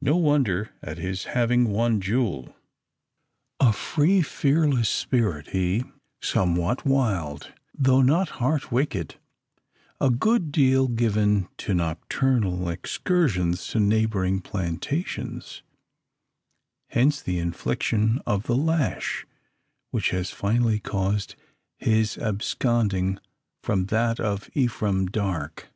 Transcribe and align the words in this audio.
No 0.00 0.16
wonder 0.16 0.70
at 0.80 0.96
his 0.96 1.24
having 1.24 1.68
won 1.68 2.00
Jule! 2.00 2.56
A 3.60 3.74
free 3.74 4.22
fearless 4.22 4.88
spirit 4.88 5.48
he: 5.48 5.84
somewhat 6.22 6.86
wild, 6.86 7.52
though 7.76 8.00
not 8.00 8.30
heart 8.40 8.72
wicked; 8.72 9.16
a 10.00 10.08
good 10.08 10.50
deal 10.50 10.88
given 10.88 11.46
to 11.58 11.74
nocturnal 11.74 12.70
excursions 12.70 13.66
to 13.66 13.80
neighbouring 13.80 14.40
plantations; 14.40 15.62
hence 16.88 17.20
the 17.20 17.38
infliction 17.38 18.18
of 18.24 18.44
the 18.44 18.56
lash, 18.56 19.26
which 19.90 20.08
has 20.08 20.30
finally 20.30 20.78
caused 20.80 21.34
his 21.76 22.16
absconding 22.16 23.20
from 23.62 23.84
that 23.88 24.18
of 24.18 24.48
Ephraim 24.54 25.04
Darke. 25.04 25.68